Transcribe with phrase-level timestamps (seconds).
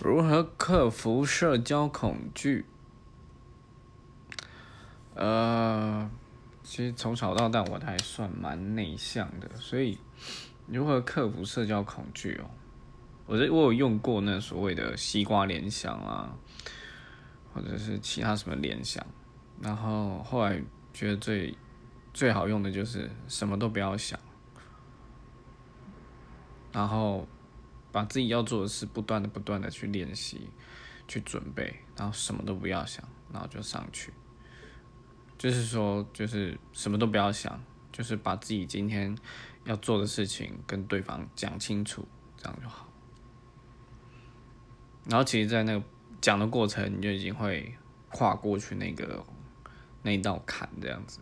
[0.00, 2.64] 如何克服社交恐惧？
[5.14, 6.08] 呃，
[6.62, 9.98] 其实从小到大我还算蛮内向的，所以
[10.68, 12.48] 如何克服社交恐惧哦？
[13.26, 16.32] 我这我有用过那所谓的西瓜联想啊，
[17.52, 19.04] 或者是其他什么联想，
[19.60, 20.62] 然后后来
[20.92, 21.58] 觉得最
[22.14, 24.18] 最好用的就是什么都不要想，
[26.72, 27.26] 然后。
[27.90, 30.50] 把自己要做的事不断的、不断的去练习、
[31.06, 34.12] 去准备，然后什么都不要想，然后就上去。
[35.36, 37.62] 就是说，就是什么都不要想，
[37.92, 39.16] 就是把自己今天
[39.64, 42.88] 要做的事情跟对方讲清楚，这样就好。
[45.08, 45.82] 然后，其实，在那个
[46.20, 47.74] 讲的过程，你就已经会
[48.10, 49.24] 跨过去那个
[50.02, 51.20] 那一道坎，这样子。